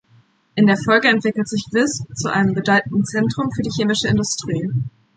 In 0.55 0.65
der 0.65 0.77
Folge 0.77 1.09
entwickelt 1.09 1.47
sich 1.47 1.67
Visp 1.73 2.07
zu 2.15 2.29
einem 2.33 2.55
bedeutenden 2.55 3.05
Zentrum 3.05 3.51
für 3.51 3.61
die 3.61 3.69
Chemische 3.69 4.07
Industrie. 4.07 4.67